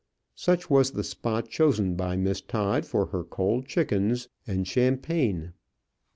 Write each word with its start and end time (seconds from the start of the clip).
Such 0.33 0.67
was 0.67 0.89
the 0.93 1.03
spot 1.03 1.47
chosen 1.51 1.93
by 1.93 2.15
Miss 2.15 2.41
Todd 2.41 2.87
for 2.87 3.05
her 3.13 3.23
cold 3.23 3.67
chickens 3.67 4.29
and 4.47 4.67
champagne. 4.67 5.53